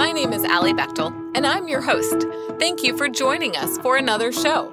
[0.00, 2.26] My name is Allie Bechtel, and I'm your host.
[2.58, 4.70] Thank you for joining us for another show.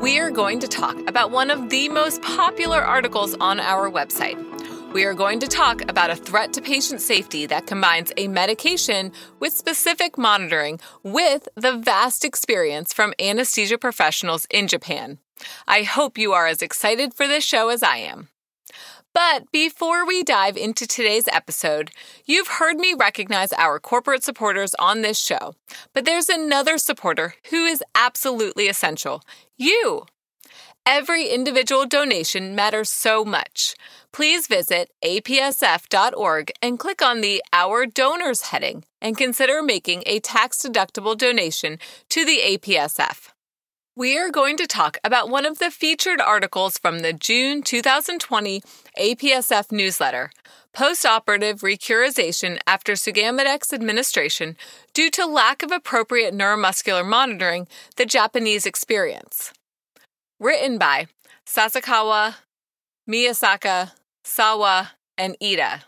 [0.00, 4.38] We are going to talk about one of the most popular articles on our website.
[4.92, 9.10] We are going to talk about a threat to patient safety that combines a medication
[9.40, 15.18] with specific monitoring with the vast experience from anesthesia professionals in Japan.
[15.66, 18.28] I hope you are as excited for this show as I am.
[19.14, 21.92] But before we dive into today's episode,
[22.26, 25.54] you've heard me recognize our corporate supporters on this show.
[25.92, 29.22] But there's another supporter who is absolutely essential
[29.56, 30.04] you.
[30.84, 33.76] Every individual donation matters so much.
[34.12, 40.58] Please visit apsf.org and click on the Our Donors heading and consider making a tax
[40.62, 41.78] deductible donation
[42.10, 43.33] to the APSF.
[43.96, 48.60] We are going to talk about one of the featured articles from the June 2020
[48.98, 50.32] APSF newsletter
[50.76, 54.56] Postoperative Recurarization After Sugammadex Administration
[54.94, 59.52] Due to Lack of Appropriate Neuromuscular Monitoring, the Japanese Experience.
[60.40, 61.06] Written by
[61.46, 62.34] Sasakawa,
[63.08, 63.92] Miyasaka,
[64.24, 65.82] Sawa, and Iida.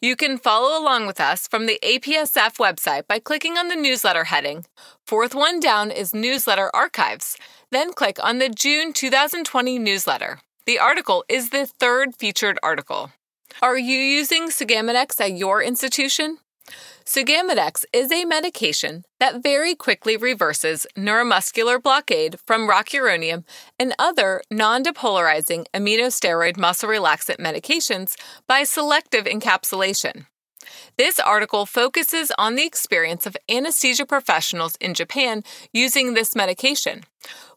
[0.00, 4.24] You can follow along with us from the APSF website by clicking on the newsletter
[4.24, 4.64] heading.
[5.06, 7.36] Fourth one down is Newsletter Archives.
[7.70, 10.40] Then click on the June 2020 newsletter.
[10.66, 13.10] The article is the third featured article.
[13.62, 16.38] Are you using Sugammadex at your institution?
[17.04, 23.44] Sugammadex is a medication that very quickly reverses neuromuscular blockade from rocuronium
[23.78, 28.14] and other non depolarizing aminosteroid muscle relaxant medications
[28.46, 30.26] by selective encapsulation.
[30.96, 37.04] This article focuses on the experience of anesthesia professionals in Japan using this medication,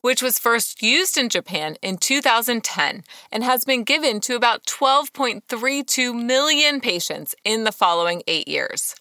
[0.01, 6.23] which was first used in Japan in 2010 and has been given to about 12.32
[6.23, 8.95] million patients in the following eight years.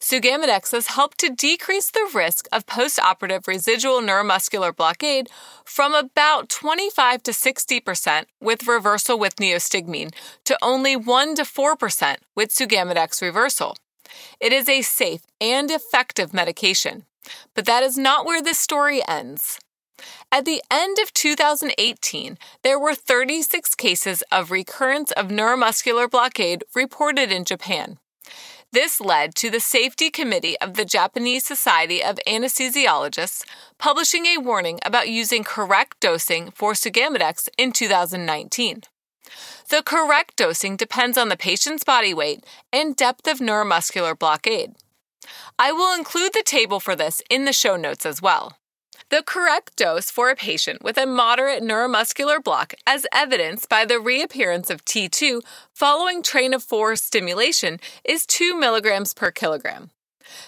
[0.00, 5.28] Sugammadex has helped to decrease the risk of postoperative residual neuromuscular blockade
[5.64, 10.12] from about 25 to 60% with reversal with neostigmine
[10.44, 13.76] to only 1 to 4% with Sugammadex reversal.
[14.40, 17.04] It is a safe and effective medication.
[17.54, 19.58] But that is not where this story ends.
[20.30, 27.30] At the end of 2018, there were 36 cases of recurrence of neuromuscular blockade reported
[27.30, 27.98] in Japan.
[28.74, 33.44] This led to the Safety Committee of the Japanese Society of Anesthesiologists
[33.78, 38.82] publishing a warning about using correct dosing for Sugammadex in 2019.
[39.70, 42.42] The correct dosing depends on the patient's body weight
[42.72, 44.72] and depth of neuromuscular blockade.
[45.56, 48.56] I will include the table for this in the show notes as well.
[49.10, 54.00] The correct dose for a patient with a moderate neuromuscular block, as evidenced by the
[54.00, 55.42] reappearance of T2
[55.74, 59.90] following train of four stimulation, is 2 milligrams per kilogram.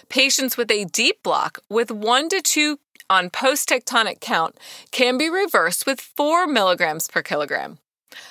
[0.09, 2.79] Patients with a deep block with 1 to 2
[3.09, 4.57] on post tetanic count
[4.91, 7.77] can be reversed with 4 milligrams per kilogram.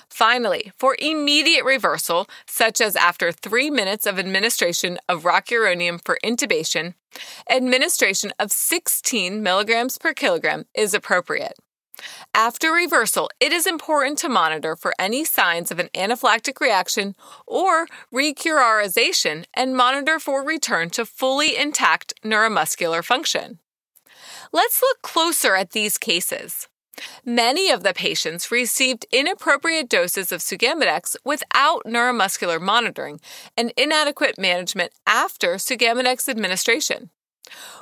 [0.09, 6.94] Finally, for immediate reversal, such as after three minutes of administration of rocuronium for intubation,
[7.50, 11.54] administration of 16 milligrams per kilogram is appropriate.
[12.34, 17.16] After reversal, it is important to monitor for any signs of an anaphylactic reaction
[17.47, 23.60] or recurarization and monitor for return to fully intact neuromuscular function.
[24.53, 26.69] Let's look closer at these cases.
[27.24, 33.20] Many of the patients received inappropriate doses of Sugammadex without neuromuscular monitoring
[33.56, 37.10] and inadequate management after Sugammadex administration.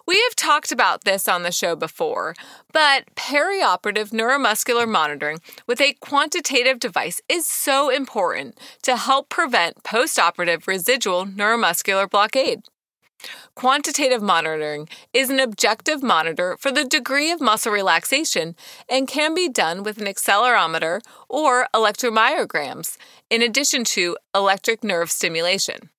[0.06, 2.34] We have talked about this on the show before,
[2.72, 10.66] but perioperative neuromuscular monitoring with a quantitative device is so important to help prevent postoperative
[10.66, 12.64] residual neuromuscular blockade.
[13.54, 18.56] Quantitative monitoring is an objective monitor for the degree of muscle relaxation
[18.88, 22.96] and can be done with an accelerometer or electromyograms,
[23.30, 25.90] in addition to electric nerve stimulation.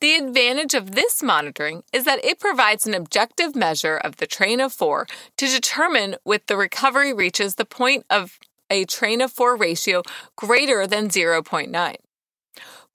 [0.00, 4.60] The advantage of this monitoring is that it provides an objective measure of the train
[4.60, 5.06] of four
[5.36, 8.38] to determine if the recovery reaches the point of
[8.70, 10.02] a train of four ratio
[10.36, 11.96] greater than 0.9.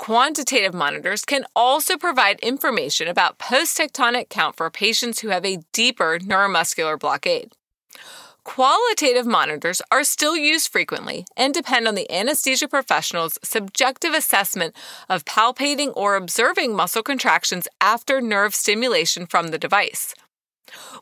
[0.03, 5.63] Quantitative monitors can also provide information about post tetanic count for patients who have a
[5.71, 7.53] deeper neuromuscular blockade.
[8.43, 14.75] Qualitative monitors are still used frequently and depend on the anesthesia professional's subjective assessment
[15.07, 20.15] of palpating or observing muscle contractions after nerve stimulation from the device.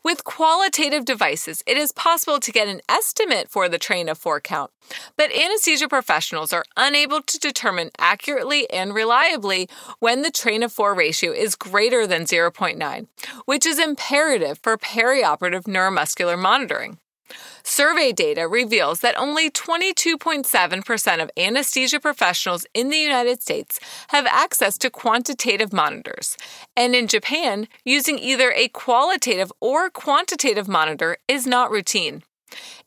[0.02, 4.40] With qualitative devices, it is possible to get an estimate for the train of four
[4.40, 4.70] count,
[5.16, 10.94] but anesthesia professionals are unable to determine accurately and reliably when the train of four
[10.94, 13.06] ratio is greater than 0.9,
[13.44, 16.98] which is imperative for perioperative neuromuscular monitoring.
[17.64, 23.78] Survey data reveals that only 22.7% of anesthesia professionals in the United States
[24.08, 26.36] have access to quantitative monitors.
[26.76, 32.22] And in Japan, using either a qualitative or quantitative monitor is not routine.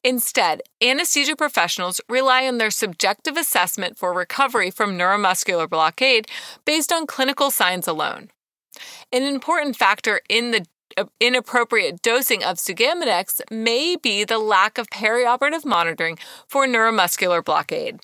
[0.04, 6.28] Instead, anesthesia professionals rely on their subjective assessment for recovery from neuromuscular blockade
[6.66, 8.30] based on clinical signs alone.
[9.12, 10.66] An important factor in the
[11.20, 18.00] inappropriate dosing of Sugammadex may be the lack of perioperative monitoring for neuromuscular blockade.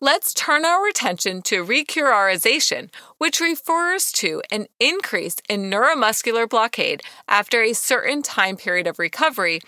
[0.00, 7.62] Let's turn our attention to recurarization, which refers to an increase in neuromuscular blockade after
[7.62, 9.60] a certain time period of recovery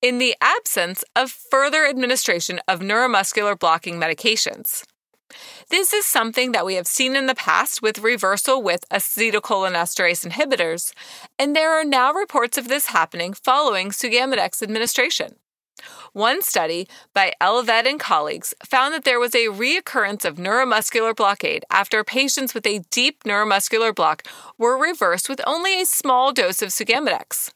[0.00, 4.84] in the absence of further administration of neuromuscular blocking medications.
[5.68, 10.92] This is something that we have seen in the past with reversal with acetylcholinesterase inhibitors,
[11.38, 15.36] and there are now reports of this happening following Sugammadex administration.
[16.12, 21.64] One study by Eleveld and colleagues found that there was a reoccurrence of neuromuscular blockade
[21.70, 24.22] after patients with a deep neuromuscular block
[24.58, 27.50] were reversed with only a small dose of Sugammadex.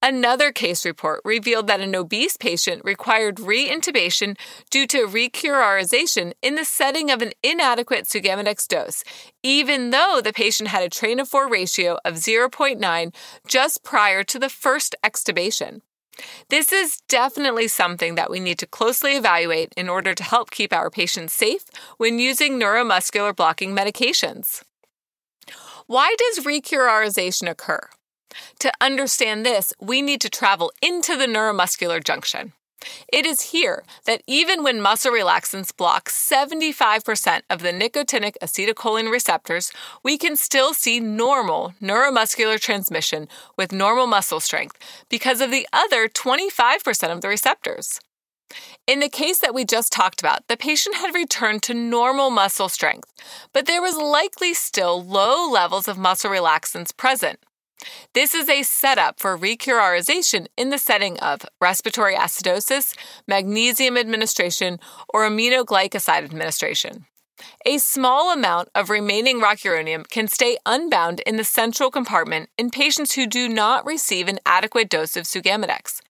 [0.00, 4.38] Another case report revealed that an obese patient required reintubation
[4.70, 9.02] due to recurarization in the setting of an inadequate Sugammadex dose,
[9.42, 13.14] even though the patient had a train of four ratio of 0.9
[13.48, 15.80] just prior to the first extubation.
[16.48, 20.72] This is definitely something that we need to closely evaluate in order to help keep
[20.72, 21.64] our patients safe
[21.96, 24.62] when using neuromuscular blocking medications.
[25.86, 27.88] Why does recurarization occur?
[28.60, 32.52] To understand this, we need to travel into the neuromuscular junction.
[33.12, 39.72] It is here that even when muscle relaxants block 75% of the nicotinic acetylcholine receptors,
[40.04, 44.76] we can still see normal neuromuscular transmission with normal muscle strength
[45.08, 48.00] because of the other 25% of the receptors.
[48.86, 52.68] In the case that we just talked about, the patient had returned to normal muscle
[52.68, 53.12] strength,
[53.52, 57.38] but there was likely still low levels of muscle relaxants present.
[58.12, 62.96] This is a setup for recurarization in the setting of respiratory acidosis,
[63.26, 67.06] magnesium administration, or aminoglycoside administration.
[67.66, 73.14] A small amount of remaining rocuronium can stay unbound in the central compartment in patients
[73.14, 76.00] who do not receive an adequate dose of Sugammadex.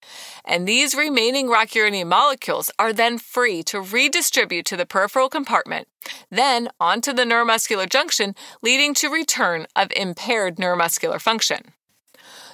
[0.45, 5.89] And these remaining rocuronium molecules are then free to redistribute to the peripheral compartment,
[6.31, 11.73] then onto the neuromuscular junction, leading to return of impaired neuromuscular function.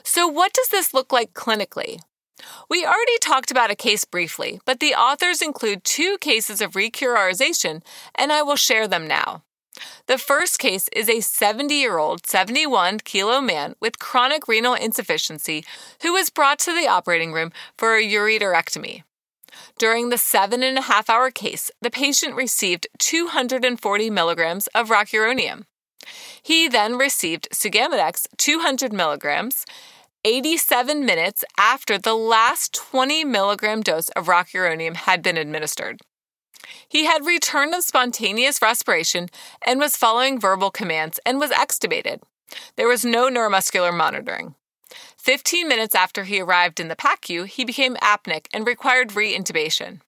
[0.02, 2.00] So, what does this look like clinically?
[2.69, 7.82] We already talked about a case briefly, but the authors include two cases of recurarization,
[8.14, 9.42] and I will share them now.
[10.06, 15.64] The first case is a 70 year old, 71 kilo man with chronic renal insufficiency
[16.02, 19.02] who was brought to the operating room for a ureterectomy.
[19.78, 25.64] During the seven and a half hour case, the patient received 240 milligrams of rocuronium.
[26.43, 29.64] He then received Sugammadex 200 milligrams
[30.26, 36.00] 87 minutes after the last 20 milligram dose of rocuronium had been administered.
[36.88, 39.28] He had returned of spontaneous respiration
[39.66, 42.22] and was following verbal commands and was extubated.
[42.76, 44.54] There was no neuromuscular monitoring.
[45.19, 50.00] 15 minutes after he arrived in the PACU, he became apneic and required reintubation.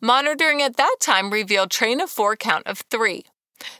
[0.00, 3.24] Monitoring at that time revealed train of four count of three,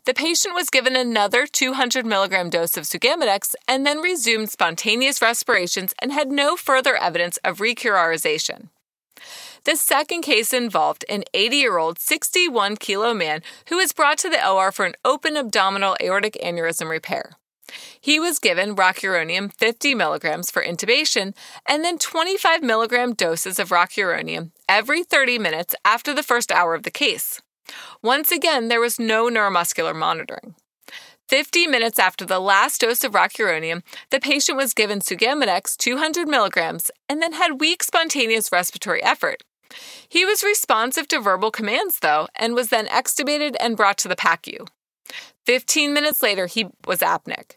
[0.05, 5.95] the patient was given another 200 milligram dose of Sugammadex and then resumed spontaneous respirations
[6.01, 8.69] and had no further evidence of recurarization.
[9.65, 14.29] The second case involved an 80 year old, 61 kilo man who was brought to
[14.29, 17.37] the OR for an open abdominal aortic aneurysm repair.
[18.01, 21.35] He was given rocuronium 50 milligrams for intubation
[21.69, 26.83] and then 25 milligram doses of rocuronium every 30 minutes after the first hour of
[26.83, 27.41] the case.
[28.03, 30.55] Once again, there was no neuromuscular monitoring.
[31.29, 36.91] 50 minutes after the last dose of rocuronium, the patient was given Sugammadex 200 milligrams
[37.09, 39.43] and then had weak spontaneous respiratory effort.
[40.07, 44.17] He was responsive to verbal commands, though, and was then extubated and brought to the
[44.17, 44.69] PACU.
[45.47, 47.53] 15 minutes later, he was apneic.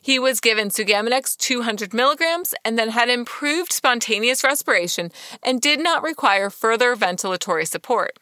[0.00, 5.10] He was given Sugammadex 200 milligrams and then had improved spontaneous respiration
[5.42, 8.18] and did not require further ventilatory support.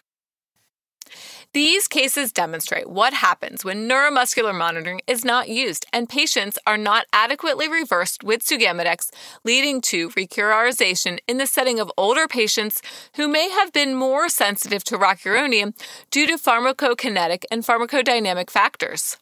[1.56, 7.06] These cases demonstrate what happens when neuromuscular monitoring is not used and patients are not
[7.14, 9.08] adequately reversed with Sugammadex,
[9.42, 12.82] leading to recurarization in the setting of older patients
[13.14, 15.72] who may have been more sensitive to rocuronium
[16.10, 19.16] due to pharmacokinetic and pharmacodynamic factors.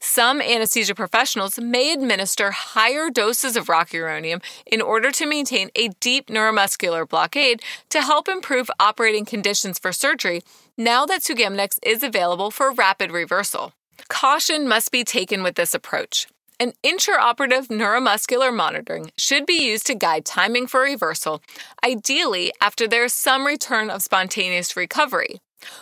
[0.00, 6.28] Some anesthesia professionals may administer higher doses of rocuronium in order to maintain a deep
[6.28, 10.42] neuromuscular blockade to help improve operating conditions for surgery
[10.76, 13.72] now that Sugammadex is available for rapid reversal.
[14.08, 16.26] Caution must be taken with this approach.
[16.58, 21.42] An intraoperative neuromuscular monitoring should be used to guide timing for reversal,
[21.84, 25.40] ideally after there is some return of spontaneous recovery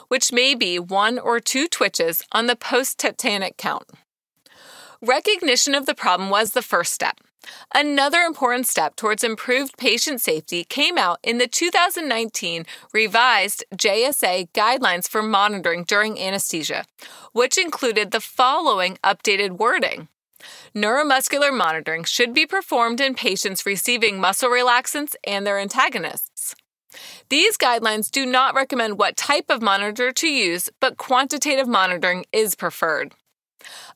[0.08, 3.90] which may be one or two twitches on the post tetanic count.
[5.02, 7.18] Recognition of the problem was the first step.
[7.74, 15.08] Another important step towards improved patient safety came out in the 2019 revised JSA guidelines
[15.08, 16.84] for monitoring during anesthesia,
[17.32, 20.08] which included the following updated wording.
[20.74, 26.54] Neuromuscular monitoring should be performed in patients receiving muscle relaxants and their antagonists.
[27.28, 32.54] These guidelines do not recommend what type of monitor to use, but quantitative monitoring is
[32.54, 33.14] preferred.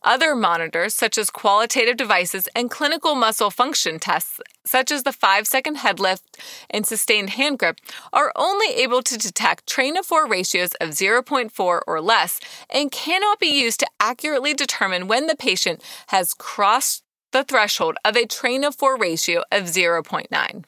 [0.03, 5.47] Other monitors, such as qualitative devices and clinical muscle function tests, such as the 5
[5.47, 6.39] second head lift
[6.71, 7.79] and sustained hand grip,
[8.13, 13.39] are only able to detect train of 4 ratios of 0.4 or less and cannot
[13.39, 18.65] be used to accurately determine when the patient has crossed the threshold of a train
[18.65, 20.65] of 4 ratio of 0.9.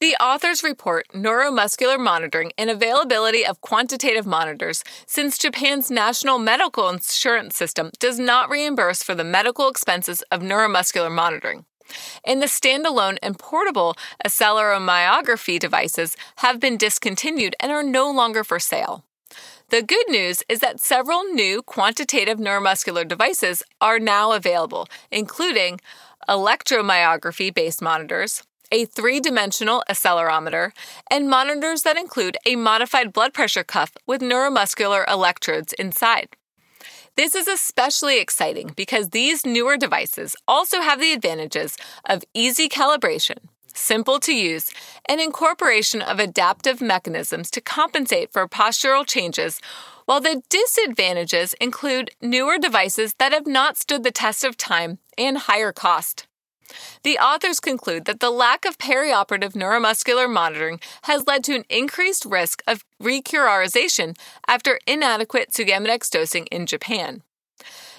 [0.00, 7.54] The authors report neuromuscular monitoring and availability of quantitative monitors since Japan's national medical insurance
[7.54, 11.66] system does not reimburse for the medical expenses of neuromuscular monitoring.
[12.24, 18.58] And the standalone and portable acceleromyography devices have been discontinued and are no longer for
[18.58, 19.04] sale.
[19.68, 25.78] The good news is that several new quantitative neuromuscular devices are now available, including
[26.26, 30.72] electromyography based monitors, a three dimensional accelerometer,
[31.10, 36.28] and monitors that include a modified blood pressure cuff with neuromuscular electrodes inside.
[37.16, 43.38] This is especially exciting because these newer devices also have the advantages of easy calibration,
[43.74, 44.70] simple to use,
[45.06, 49.60] and incorporation of adaptive mechanisms to compensate for postural changes,
[50.06, 55.38] while the disadvantages include newer devices that have not stood the test of time and
[55.38, 56.26] higher cost.
[57.02, 62.24] The authors conclude that the lack of perioperative neuromuscular monitoring has led to an increased
[62.24, 67.22] risk of recurarization after inadequate Sugammadex dosing in Japan.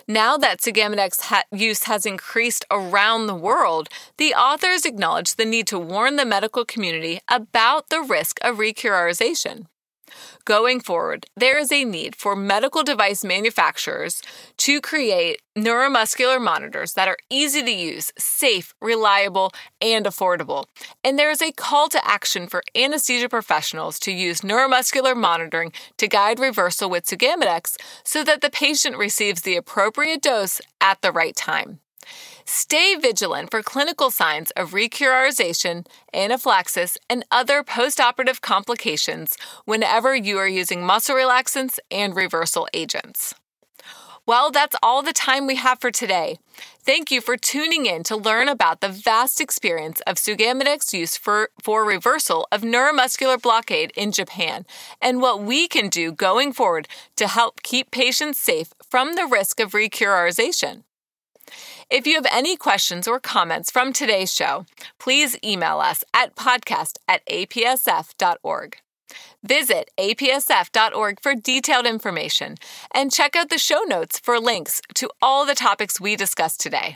[0.08, 3.88] Now that Sugammadex ha- use has increased around the world,
[4.18, 9.68] the authors acknowledge the need to warn the medical community about the risk of recurarization.
[10.46, 14.22] Going forward, there is a need for medical device manufacturers
[14.58, 19.52] to create neuromuscular monitors that are easy to use, safe, reliable,
[19.82, 20.66] and affordable.
[21.04, 26.08] And there is a call to action for anesthesia professionals to use neuromuscular monitoring to
[26.08, 31.36] guide reversal with Sugammadex so that the patient receives the appropriate dose at the right
[31.36, 31.80] time.
[32.46, 40.48] Stay vigilant for clinical signs of recurarization, anaphylaxis, and other postoperative complications whenever you are
[40.48, 43.34] using muscle relaxants and reversal agents.
[44.28, 46.38] Well, that's all the time we have for today.
[46.84, 51.50] Thank you for tuning in to learn about the vast experience of Sugammadex use for,
[51.64, 54.66] for reversal of neuromuscular blockade in Japan
[55.02, 59.60] and what we can do going forward to help keep patients safe from the risk
[59.60, 60.84] of recurarization.
[61.92, 64.66] If you have any questions or comments from today's show,
[64.98, 68.78] please email us at podcast at apsf.org.
[69.44, 72.56] Visit apsf.org for detailed information
[72.96, 76.96] and check out the show notes for links to all the topics we discussed today.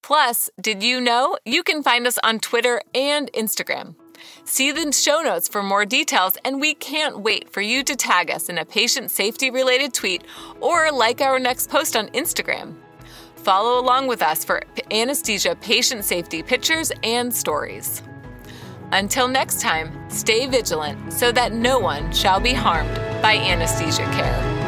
[0.00, 3.96] Plus, did you know you can find us on Twitter and Instagram?
[4.44, 8.30] See the show notes for more details, and we can't wait for you to tag
[8.30, 10.22] us in a patient safety related tweet
[10.60, 12.76] or like our next post on Instagram.
[13.42, 18.02] Follow along with us for anesthesia patient safety pictures and stories.
[18.92, 24.59] Until next time, stay vigilant so that no one shall be harmed by anesthesia care.